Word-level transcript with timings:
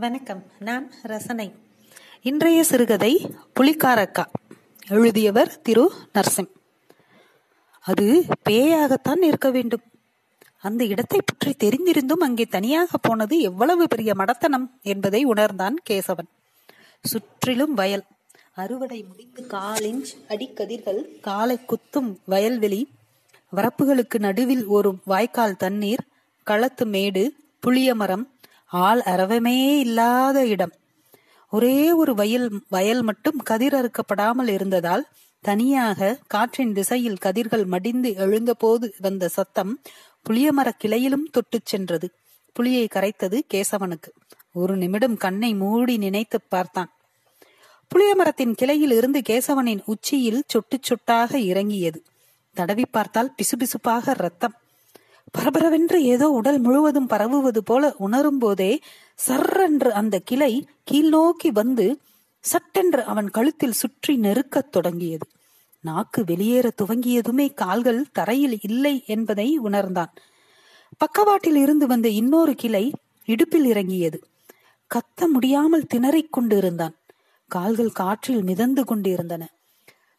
வணக்கம். 0.00 0.44
நான் 0.58 0.92
ரசனை. 1.02 1.54
இன்றைய 2.22 2.64
சிறுகதை 2.64 3.34
புலிக்காரக்கா. 3.60 4.24
எழுதியவர் 4.88 5.60
திரு. 5.60 5.92
நர்சிம். 6.14 6.48
அது 7.80 8.24
பேயாகத்தான் 8.48 9.22
இருக்க 9.22 9.50
வேண்டும். 9.50 9.80
அந்த 10.60 10.84
இடத்தை 10.84 11.20
பற்றி 11.24 11.68
தெரிந்திருந்தும் 11.68 12.20
அங்கே 12.20 12.44
தனியாக 12.44 12.98
போனது 12.98 13.40
எவ்வளவு 13.40 13.88
பெரிய 13.88 14.12
மடத்தனம் 14.12 14.70
என்பதை 14.82 15.24
உணர்ந்தான் 15.24 15.76
கேசவன். 15.90 16.28
சுற்றிலும் 17.02 17.74
வயல். 17.74 18.04
அறுவடை 18.54 19.02
முடிந்து 19.02 19.42
காலிஞ்ச் 19.42 20.16
அடிக்கதிர்கள் 20.28 21.20
காலை 21.20 21.58
குத்தும் 21.58 22.16
வயல்வெளி 22.28 22.86
வரப்புகளுக்கு 23.56 24.18
நடுவில் 24.18 24.66
ஒரு 24.66 24.98
வாய்க்கால் 25.04 25.56
தண்ணீர் 25.56 26.06
களத்து 26.42 26.86
மேடு 26.86 27.34
புளிய 27.60 27.94
மரம் 27.94 28.28
ஆள் 28.70 29.00
அரவமே 29.00 29.78
இல்லாத 29.78 30.46
இடம். 30.46 30.72
ஒரே 31.50 31.92
ஒரு 31.92 32.14
வயல் 32.14 32.62
வயல் 32.68 33.02
மட்டும் 33.02 33.36
கதிர் 33.36 33.74
அறுக்கப்படாமல் 33.74 34.48
இருந்ததால் 34.48 35.08
தனியாக 35.40 36.18
காற்றின் 36.26 36.72
திசையில் 36.72 37.16
கதிர்கள் 37.16 37.64
மடிந்து 37.64 38.14
எழுந்தபோது 38.14 38.94
வந்த 38.98 39.28
சத்தம் 39.28 39.80
புளியமர 40.30 40.70
கிளையிலும் 40.84 41.30
தொட்டுச் 41.30 41.66
சென்றது. 41.66 42.10
புளியை 42.52 42.86
கரைத்தது 42.88 43.38
கேசவனுக்கு. 43.54 44.10
ஒரு 44.52 44.76
நிமிடம் 44.76 45.16
கண்ணை 45.16 45.54
மூடி 45.54 45.96
நினைத்து 45.96 46.40
பார்த்தான். 46.40 46.90
புளியமரத்தின் 47.94 48.52
கிளையில் 48.52 48.90
இருந்து 48.90 49.22
கேசவனின் 49.28 49.80
உச்சியில் 49.84 50.44
சொட்டு 50.46 50.78
சொட்டாக 50.80 51.34
இறங்கியது. 51.34 52.02
தடவி 52.54 52.86
பார்த்தால் 52.86 53.34
பிசுபிசுப்பாக 53.36 54.12
ரத்தம். 54.14 54.54
பரபரவென்று 55.38 55.96
ஏதோ 55.96 56.30
உடல் 56.30 56.58
முழுவதும் 56.58 57.08
பரவுவது 57.08 57.58
போல 57.58 57.94
உணரும் 57.98 58.38
போதே 58.38 58.80
சர்ரென்று 59.28 59.88
அந்த 59.88 60.18
கிளை 60.18 60.66
கீழ் 60.84 61.08
நோக்கி 61.08 61.50
வந்து 61.50 62.00
சட்டென்று 62.40 63.04
அவன் 63.04 63.30
கழுத்தில் 63.30 63.72
சுற்றி 63.72 64.16
நெருக்கத் 64.16 64.72
தொடங்கியது. 64.72 65.26
நாக்கு 65.80 66.24
வெளியேற 66.24 66.70
துவங்கியதுமே 66.82 67.54
கால்கள் 67.54 68.06
தரையில் 68.12 68.58
இல்லை 68.62 69.02
என்பதை 69.06 69.58
உணர்ந்தான். 69.58 70.14
பக்கவாட்டில் 70.98 71.56
இருந்து 71.56 71.86
வந்த 71.86 72.08
இன்னொரு 72.08 72.54
கிளை 72.54 72.92
இடுப்பில் 73.24 73.64
இறங்கியது. 73.64 74.24
கத்த 74.94 75.28
முடியாமல் 75.32 75.86
திணறிக் 75.94 76.32
கொண்டிருந்தான். 76.32 76.96
கால்கள் 77.46 77.90
காற்றில் 77.90 78.42
மிதந்து 78.42 78.84
கொண்டிருந்தன. 78.84 79.48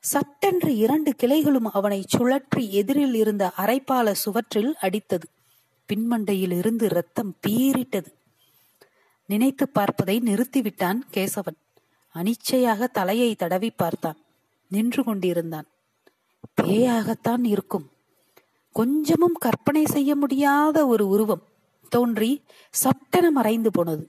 சட்டென்று 0.04 0.78
இரண்டு 0.78 1.12
கிளைகளும் 1.24 1.68
அவனை 1.74 2.06
சுழற்றி 2.18 2.70
எதிரில் 2.70 3.14
இருந்த 3.14 3.52
அரைப்பால 3.58 4.12
சுவற்றில் 4.12 4.76
அடித்தது. 4.82 5.28
பின்மண்டையில் 5.90 6.56
இருந்து 6.58 6.88
ரத்தம் 6.90 7.36
பீரிட்டது 7.48 8.12
நினைத்து 9.26 9.70
பார்ப்பதை 9.70 10.20
நிறுத்திவிட்டான் 10.20 11.00
கேசவன். 11.14 11.58
அனிச்சையாக 12.16 12.88
தலையை 12.88 13.36
தடவி 13.36 13.70
பார்த்தான். 13.70 14.18
நின்று 14.68 15.04
கொண்டிருந்தான். 15.04 15.68
பேயாகத்தான் 16.62 17.44
இருக்கும். 17.44 17.92
கொஞ்சமும் 18.72 19.38
கற்பனை 19.40 19.86
செய்ய 19.86 20.16
முடியாத 20.16 20.88
ஒரு 20.88 21.08
உருவம் 21.08 21.44
தோன்றி 21.90 22.42
சட்டென 22.70 23.32
மறைந்து 23.32 23.72
போனது. 23.72 24.08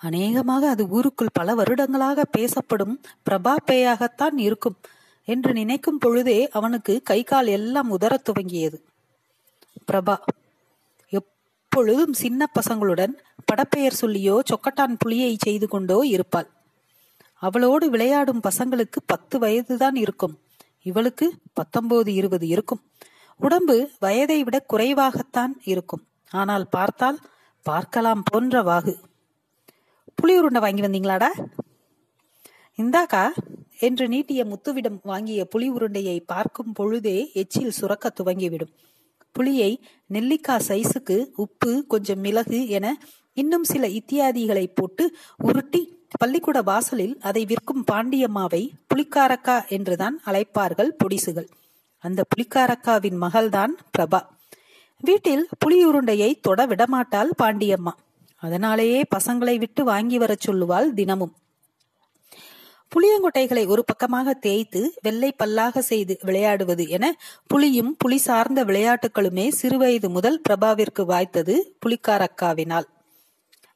அநேகமாக 0.00 0.68
அது 0.68 0.88
ஊருக்குள் 0.88 1.28
பல 1.32 1.54
வருடங்களாக 1.54 2.24
பேசப்படும் 2.24 3.00
பிரபா 3.30 3.56
பேயாகத்தான் 3.66 4.36
இருக்கும் 4.36 4.76
என்று 5.24 5.52
நினைக்கும் 5.52 5.98
பொழுதே 5.98 6.48
அவனுக்கு 6.48 7.02
கை 7.02 7.24
கால் 7.24 7.46
எல்லாம் 7.46 7.90
உதரத் 7.96 8.26
துவங்கியது. 8.28 8.78
பிரபா 9.92 10.16
எப்பொழுதும் 11.08 12.12
சின்ன 12.12 12.50
பசங்களுடன் 12.60 13.14
படப்பெயர் 13.52 14.00
சொல்லியோ 14.00 14.38
சொக்கட்டான் 14.50 14.94
புலியை 14.98 15.36
செய்து 15.38 15.68
கொண்டோ 15.68 15.98
இருப்பாள். 16.06 16.48
அவளோடு 17.34 17.90
விளையாடும் 17.90 18.40
பசங்களுக்கு 18.42 19.00
பத்து 19.06 19.38
வயதுதான் 19.38 19.94
இருக்கும். 19.94 20.38
இவளுக்கு 20.82 21.32
பத்தொன்பது 21.52 22.14
இருபது 22.14 22.46
இருக்கும். 22.48 22.82
உடம்பு 23.36 23.90
வயதை 23.98 24.44
விட 24.44 24.64
குறைவாகத்தான் 24.72 25.52
இருக்கும். 25.64 26.06
ஆனால் 26.30 26.66
பார்த்தால் 26.68 27.18
பார்க்கலாம் 27.62 28.22
போன்ற 28.22 28.62
வாகு. 28.62 28.94
புளி 30.22 30.36
உருண்டை 30.38 30.60
வாங்கி 30.60 30.80
வந்தீங்களாடா? 30.80 31.28
இந்தாக்கா 32.76 33.30
என்று 33.78 34.08
நீட்டிய 34.08 34.44
முத்துவிடம் 34.44 34.98
வாங்கிய 35.02 35.48
புளி 35.56 35.68
உருண்டையை 35.68 36.20
பார்க்கும் 36.26 36.72
பொழுதே 36.72 37.30
எச்சில் 37.32 37.70
சுரக்க 37.70 38.12
துவங்கிவிடும். 38.20 38.72
புளியை 39.38 39.80
நெல்லிக்காய் 40.06 40.64
சைஸுக்கு 40.68 41.26
உப்பு 41.34 41.86
கொஞ்சம் 41.86 42.20
மிளகு 42.20 42.68
என 42.68 43.00
இன்னும் 43.34 43.64
சில 43.64 43.86
இத்தியாதிகளை 43.86 44.66
போட்டு 44.74 45.16
உருட்டி 45.36 46.06
பள்ளிக்கூட 46.18 46.62
வாசலில் 46.62 47.18
அதை 47.20 47.44
விற்கும் 47.44 47.84
பாண்டியம்மாவை 47.92 48.70
புளிக்காரக்கா 48.94 49.68
என்றுதான் 49.68 50.20
அழைப்பார்கள் 50.26 50.90
பொடிசுகள். 51.04 51.48
அந்த 51.98 52.24
புளிக்காரக்காவின் 52.28 53.18
மகள்தான் 53.20 53.74
பிரபா. 53.98 54.20
வீட்டில் 55.00 55.48
புளியுருண்டையை 55.66 56.40
தொட 56.40 56.66
விடமாட்டாள் 56.66 57.30
பாண்டியம்மா. 57.42 57.92
அதனாலேயே 58.38 59.04
பசங்களை 59.16 59.56
விட்டு 59.56 59.84
வாங்கி 59.84 60.18
வரச் 60.18 60.48
சொல்லுவாள் 60.48 60.92
தினமும். 60.92 61.34
புளியங்கொட்டைகளை 62.92 63.66
ஒரு 63.66 63.84
பக்கமாக 63.84 64.34
தேய்த்து 64.34 64.94
வெள்ளை 65.02 65.34
பல்லாக 65.38 65.78
செய்து 65.78 66.18
விளையாடுவது 66.22 66.88
என 66.88 67.16
புலியும் 67.46 67.96
புலி 67.98 68.16
சார்ந்த 68.16 68.64
விளையாட்டுகளுமே 68.64 69.50
சிறுவயது 69.62 70.08
முதல் 70.08 70.40
பிரபாவிற்கு 70.48 71.02
வாய்த்தது 71.02 71.56
புலிக்காரக்காவினால். 71.86 72.88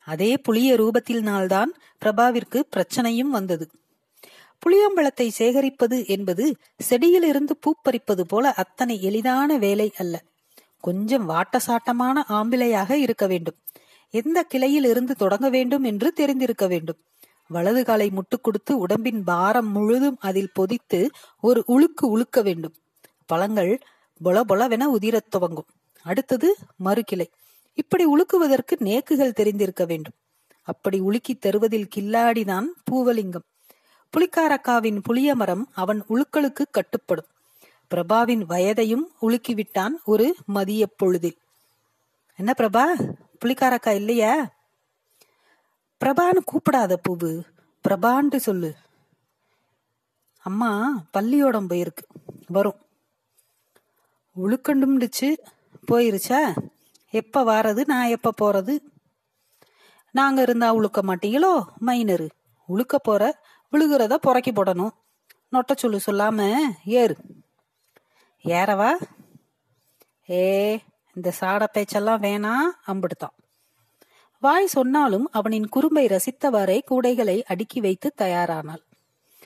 அதே 0.07 0.37
புளிய 0.37 0.75
ரூபத்தினால்தான் 0.75 1.71
பிரபாவிற்கு 2.05 2.63
பிரச்சனையும் 2.77 3.35
வந்தது. 3.37 3.71
புளியம்பழத்தை 4.59 5.29
சேகரிப்பது 5.39 6.07
என்பது 6.07 6.57
செடியிலிருந்து 6.91 7.57
பூப்பறிப்பது 7.67 8.21
போல 8.21 8.53
அத்தனை 8.53 9.03
எளிதான 9.03 9.57
வேலை 9.57 9.93
அல்ல. 9.99 10.23
கொஞ்சம் 10.81 11.29
வாட்டசாட்டமான 11.29 12.23
ஆம்பிளையாக 12.29 12.91
இருக்க 12.91 13.27
வேண்டும். 13.27 13.57
எந்த 14.13 14.43
கிளையில் 14.43 14.85
இருந்து 14.85 15.15
தொடங்க 15.15 15.51
வேண்டும் 15.51 15.83
என்று 15.83 16.13
தெரிந்திருக்க 16.13 16.67
வேண்டும். 16.67 16.97
வலது 17.49 17.85
காலை 17.85 18.11
முட்டு 18.11 18.41
கொடுத்து 18.41 18.79
உடம்பின் 18.79 19.25
பாரம் 19.25 19.73
முழுதும் 19.73 20.17
அதில் 20.21 20.53
பொதித்து 20.53 21.11
ஒரு 21.41 21.65
உழுக்கு 21.69 22.07
உழுக்க 22.07 22.43
வேண்டும். 22.43 22.75
பழங்கள் 23.27 23.81
பொல 24.25 24.41
பொலவென 24.49 24.83
உதிரத் 24.99 25.29
துவங்கும். 25.29 25.67
அடுத்தது 26.03 26.57
மறுகிளை. 26.85 27.27
இப்படி 27.75 28.07
உழுக்குவதற்கு 28.07 28.79
நேக்குகள் 28.79 29.33
தெரிந்திருக்க 29.33 29.85
வேண்டும். 29.85 30.13
அப்படி 30.63 31.01
உலுக்கி 31.01 31.35
தருவதில் 31.35 31.89
கில்லாடிதான் 31.97 32.67
பூவலிங்கம். 32.91 33.47
புலிக்காரக்காவின் 34.17 35.01
புளிய 35.03 35.35
மரம் 35.35 35.69
அவன் 35.75 36.05
உழுக்களுக்கு 36.09 36.65
கட்டுப்படும். 36.71 37.31
பிரபாவின் 37.95 38.45
வயதையும் 38.49 39.05
உலுக்கிவிட்டான் 39.23 39.95
ஒரு 40.05 40.37
மதிய 40.47 40.87
பொழுதில். 40.87 41.37
என்ன 42.37 42.55
பிரபா? 42.57 42.85
புள்ளிக்காரக்கா 43.43 43.95
இல்லையா? 43.95 44.51
பிரபான்னு 46.05 46.39
கூப்பிடாத 46.45 46.97
பூவு. 47.09 47.43
பிரபான்ட்டு 47.89 48.37
சொல்லு. 48.37 48.75
அம்மா 50.39 51.03
பள்ளியோடம் 51.13 51.69
போயிருக்கு. 51.69 52.21
வரும். 52.47 52.81
உழுக்கண்டும்டுச்சு. 54.43 55.37
போயிருச்சா? 55.91 56.57
எப்ப 57.11 57.45
வாரது? 57.45 57.85
நான் 57.85 58.07
எப்ப 58.07 58.33
போறது? 58.43 58.79
நாங்க 60.11 60.43
இருந்தா 60.43 60.75
உழுக்க 60.75 61.03
மாட்டீங்களோ? 61.03 61.65
மைனரு. 61.87 62.29
உழுக்க 62.69 62.95
போற 63.03 63.41
விழுகிறத 63.73 64.17
புறக்கி 64.27 64.51
போடணும். 64.51 64.91
நொட்ட 65.53 65.77
சொல்லு 65.77 66.01
சொல்லாம 66.07 66.57
ஏறு. 66.85 67.17
ஏறவா? 68.45 68.95
ஏ 70.31 70.83
இந்த 71.15 71.33
சாட 71.41 71.67
பேச்செல்லாம் 71.73 72.23
வேணாம் 72.23 72.71
அம்பிடுத்தான். 72.87 73.37
வாய் 74.41 74.67
சொன்னாலும் 74.67 75.29
அவனின் 75.31 75.69
குறும்பை 75.69 76.07
ரசித்தவாறே 76.07 76.81
கூடைகளை 76.91 77.43
அடுக்கி 77.43 77.81
வைத்து 77.81 78.13
தயாரானாள். 78.19 78.83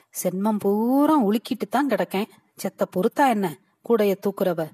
சென்மம் 0.09 0.59
பூரா 0.59 1.25
உலுக்கிட்டு 1.25 1.67
தான் 1.69 1.89
கிடக்கேன். 1.89 2.27
செத்த 2.55 2.87
பொறுத்தா 2.91 3.29
என்ன? 3.29 3.59
கூடைய 3.89 4.15
தூக்குறவ. 4.21 4.69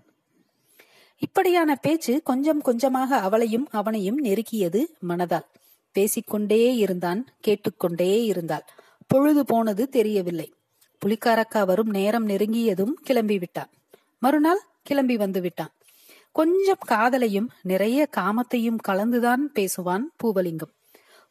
இப்படியான 1.17 1.75
பேச்சு 1.75 2.23
கொஞ்சம் 2.23 2.61
கொஞ்சமாக 2.61 3.19
அவளையும் 3.19 3.67
அவனையும் 3.71 4.23
நெருக்கியது 4.23 4.85
மனதால். 5.07 5.45
பேசிக்கொண்டே 5.91 6.75
இருந்தான் 6.75 7.27
கேட்டுக்கொண்டே 7.39 8.23
இருந்தாள். 8.23 8.63
பொழுது 9.07 9.45
போனது 9.45 9.89
தெரியவில்லை. 9.89 10.53
புலிக்காரக்கா 11.05 11.65
வரும் 11.65 11.89
நேரம் 11.89 12.27
நெருங்கியதும் 12.27 12.91
கிளம்பி 13.01 13.37
விட்டான் 13.37 13.69
மறுநாள் 14.19 14.61
கிளம்பி 14.83 15.17
வந்து 15.17 15.41
விட்டான். 15.41 15.71
கொஞ்சம் 16.33 16.83
காதலையும் 16.89 17.47
நிறைய 17.61 18.09
காமத்தையும் 18.17 18.79
கலந்துதான் 18.87 19.43
பேசுவான் 19.53 20.05
பூவலிங்கம். 20.23 20.73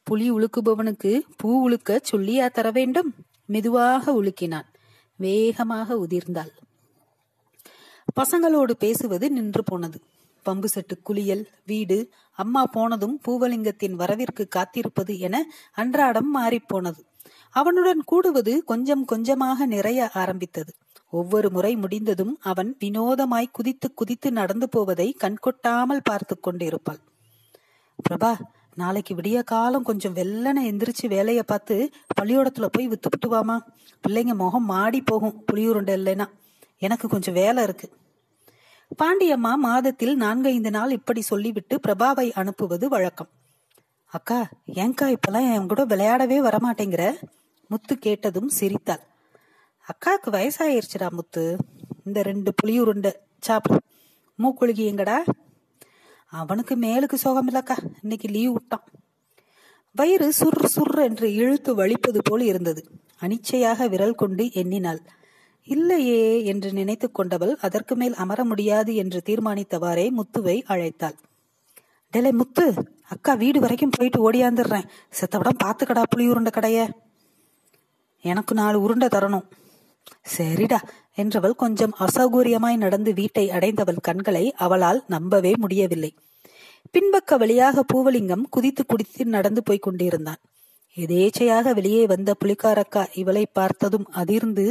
புலி 0.02 0.32
உழுக்குபவனுக்கு 0.32 1.20
பூ 1.36 1.68
உழுக்க 1.68 2.00
சொல்லியா 2.12 2.46
தர 2.50 2.70
வேண்டும்? 2.70 3.14
மெதுவாக 3.46 4.12
உலுக்கினான் 4.12 4.68
வேகமாக 5.16 5.94
உதிர்ந்தாள். 5.94 6.52
பசங்களோடு 8.20 8.72
பேசுவது 8.78 9.30
நின்று 9.30 9.62
போனது. 9.64 10.00
பம்பு 10.46 10.64
செட்டு 10.74 11.02
குளியல் 11.02 11.48
வீடு 11.66 11.98
அம்மா 12.32 12.62
போனதும் 12.66 13.20
பூவலிங்கத்தின் 13.28 13.98
வரவிற்கு 13.98 14.48
காத்திருப்பது 14.48 15.18
என 15.18 15.44
அன்றாடம் 15.72 16.30
மாறிப்போனது. 16.36 17.00
அவனுடன் 17.50 18.02
கூடுவது 18.04 18.64
கொஞ்சம் 18.64 19.04
கொஞ்சமாக 19.04 19.66
நிறைய 19.66 20.10
ஆரம்பித்தது. 20.10 20.72
ஒவ்வொரு 21.12 21.50
முறை 21.50 21.76
முடிந்ததும் 21.76 22.38
அவன் 22.42 22.76
வினோதமாய் 22.80 23.52
குதித்து 23.52 23.94
குதித்து 23.94 24.32
நடந்து 24.32 24.68
போவதை 24.68 25.16
கண்கொட்டாமல் 25.20 26.04
பார்த்து 26.04 26.40
கொண்டிருப்பாள். 26.40 27.00
பிரபா 28.08 28.32
நாளைக்கு 28.74 29.14
விடிய 29.14 29.44
காலம் 29.44 29.82
கொஞ்சம் 29.82 30.14
வெள்ளனை 30.14 30.62
எந்திரிச்சு 30.64 31.06
வேலையை 31.06 31.42
பார்த்து 31.42 31.90
பள்ளியோடத்துல 32.20 32.66
போய் 32.66 32.88
வித்துப்பிட்டு 32.88 33.26
வாமா. 33.26 33.56
பிள்ளைங்க 34.08 34.34
முகம் 34.34 34.64
மாடி 34.64 35.00
போகும் 35.00 35.44
புளியூருண்டை 35.52 35.94
இல்லைன்னா. 36.00 36.26
எனக்கு 36.78 37.08
கொஞ்சம் 37.08 37.34
வேலை 37.34 37.62
இருக்கு. 37.62 37.88
பாண்டியம்மா 39.02 39.54
மாதத்தில் 39.54 40.16
நான்கைந்து 40.16 40.70
நாள் 40.70 40.90
இப்படி 40.90 41.20
சொல்லிவிட்டு 41.20 41.80
பிரபாவை 41.88 42.32
அனுப்புவது 42.32 42.88
வழக்கம். 42.88 43.30
அக்கா 44.06 44.48
ஏங்கா 44.74 45.14
இப்பெல்லாம் 45.14 45.54
என் 45.54 45.66
கூட 45.66 45.84
விளையாடவே 45.84 46.40
வரமாட்டேங்கிற? 46.40 47.04
முத்து 47.68 47.98
கேட்டதும் 47.98 48.48
சிரித்தாள். 48.48 49.10
அக்காவுக்கு 49.86 50.30
வயசாயிருச்சுடா 50.30 51.10
முத்து. 51.10 51.56
இந்த 52.04 52.22
ரெண்டு 52.22 52.54
புளியுருண்டை. 52.62 53.12
சாப்பிடு 53.40 53.80
மூக்குழுகி 54.42 54.84
எங்கடா? 54.90 55.16
அவனுக்கு 56.26 56.76
மேலுக்கு 56.76 57.14
சோகம் 57.14 57.48
இல்லக்கா 57.48 57.76
இன்னைக்கு 58.02 58.28
லீவ் 58.28 58.52
விட்டான். 58.52 58.84
வயிறு 59.94 60.32
சுர் 60.40 60.64
சுர் 60.76 61.02
என்று 61.02 61.34
இழுத்து 61.34 61.74
வலிப்பது 61.74 62.18
போல் 62.22 62.40
இருந்தது. 62.40 62.84
அனிச்சையாக 63.20 63.88
விரல் 63.88 64.14
கொண்டு 64.14 64.52
எண்ணினாள். 64.52 65.00
இல்லையே 65.64 66.44
என்று 66.44 66.72
நினைத்து 66.72 67.12
கொண்டவள் 67.12 67.58
அதற்கு 67.60 67.96
மேல் 67.96 68.14
அமர 68.14 68.44
முடியாது 68.44 68.94
என்று 68.94 69.22
தீர்மானித்தவாறே 69.26 70.10
முத்துவை 70.10 70.56
அழைத்தாள். 70.68 71.16
டெலே 72.12 72.30
முத்து 72.30 72.74
அக்கா 73.08 73.34
வீடு 73.34 73.60
வரைக்கும் 73.60 73.90
போயிட்டு 73.90 74.30
ஓடியாந்துடுறேன். 74.30 74.88
செத்தவிடம் 75.20 75.60
பார்த்துக்கடா 75.64 76.02
புளி 76.16 76.28
உருண்டை 76.28 76.52
கடைய. 76.54 76.88
எனக்கு 78.20 78.54
நாலு 78.54 78.80
உருண்டை 78.80 79.08
தரணும். 79.08 79.46
சரிடா 80.36 80.78
என்றவள் 81.16 81.54
கொஞ்சம் 81.54 81.94
அசௌகரியமாய் 81.98 82.76
நடந்து 82.76 83.12
வீட்டை 83.14 83.50
அடைந்தவள் 83.50 84.00
கண்களை 84.00 84.52
அவளால் 84.56 85.04
நம்பவே 85.08 85.52
முடியவில்லை. 85.56 86.14
பின்பக்க 86.90 87.36
வழியாக 87.36 87.84
பூவலிங்கம் 87.94 88.44
குதித்து 88.50 88.86
குடித்து 88.86 89.24
நடந்து 89.26 89.62
போய்க் 89.62 89.82
கொண்டிருந்தான். 89.82 90.40
எதேச்சையாக 90.96 91.74
வெளியே 91.74 92.06
வந்த 92.06 92.34
புலிக்காரக்கா 92.44 93.06
இவளை 93.14 93.46
பார்த்ததும் 93.52 94.06
அதிர்ந்து 94.10 94.66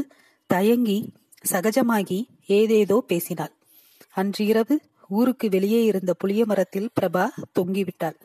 தயங்கி 0.49 1.13
சகஜமாகி 1.51 2.19
ஏதேதோ 2.47 3.03
பேசினாள். 3.07 3.53
அன்று 4.11 4.45
இரவு 4.45 4.75
ஊருக்கு 5.09 5.49
வெளியே 5.49 5.83
இருந்த 5.83 6.13
புளிய 6.13 6.45
மரத்தில் 6.45 6.89
பிரபா 7.01 7.27
தொங்கிவிட்டாள். 7.59 8.17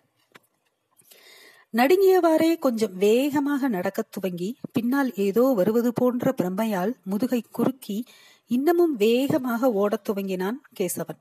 நடுங்கியவாறே 1.76 2.58
கொஞ்சம் 2.58 2.96
வேகமாக 2.96 3.68
நடக்கத் 3.68 4.12
துவங்கி 4.12 4.56
பின்னால் 4.72 5.14
ஏதோ 5.14 5.42
வருவது 5.42 5.92
போன்ற 5.92 6.34
பிரம்மையால் 6.42 6.92
முதுகை 7.02 7.44
குறுக்கி 7.50 8.04
இன்னமும் 8.46 8.96
வேகமாக 8.96 9.72
ஓடத் 9.72 10.08
துவங்கினான் 10.08 10.56
கேசவன். 10.80 11.20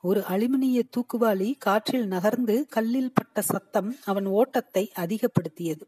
ஒரு 0.00 0.20
அலுமினிய 0.20 0.82
தூக்குவாளி 0.90 1.54
காற்றில் 1.58 2.06
நகர்ந்து 2.06 2.66
கல்லில் 2.68 3.12
பட்ட 3.14 3.40
சத்தம் 3.40 3.96
அவன் 4.04 4.26
ஓட்டத்தை 4.26 4.92
அதிகப்படுத்தியது. 4.98 5.82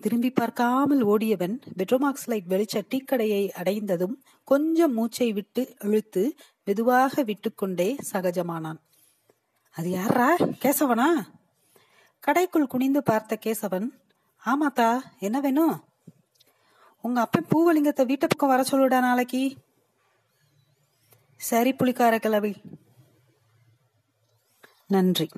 திரும்பி 0.00 0.30
பார்க்காமல் 0.30 1.02
ஓடியவன் 1.02 1.60
பெட்ரோமாக்ஸ் 1.76 2.26
லைட் 2.26 2.44
வெளிச்ச 2.48 2.82
டீக்கடையை 2.88 3.50
அடைந்ததும் 3.50 4.22
கொஞ்சம் 4.44 4.92
மூச்சை 4.92 5.32
விட்டு 5.32 5.74
இழுத்து 5.78 6.34
மெதுவாக 6.64 7.22
விட்டுக்கொண்டே 7.22 7.96
சகஜமானான். 8.12 8.80
அது 9.74 9.90
யாரா 9.90 10.36
கேசவனா? 10.36 11.36
கடைக்குள் 12.26 12.66
குனிந்து 12.66 13.02
பார்த்த 13.02 13.38
கேசவன் 13.46 13.86
ஆமாத்தா 14.46 15.00
என்ன 15.18 15.40
வேணும்? 15.40 15.84
உங்க 17.00 17.20
அப்பன் 17.20 17.46
பூவலிங்கத்தை 17.54 18.06
வீட்டு 18.06 18.26
பக்கம் 18.26 18.48
வர 18.48 18.62
சொல்லுடா 18.62 19.00
நாளைக்கு. 19.00 19.56
சரி 21.36 21.72
புளிக்கார 21.72 22.18
கிளவி 22.18 22.52
நன்றி. 24.86 25.28